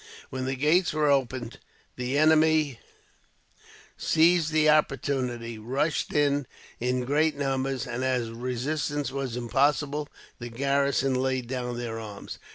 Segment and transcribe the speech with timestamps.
[0.31, 1.59] When the gates were opened
[1.95, 2.79] the enemy,
[3.97, 6.47] seizing the opportunity, rushed in
[6.79, 10.09] in great numbers; and as resistance was impossible,
[10.39, 12.39] the garrison laid down their arms.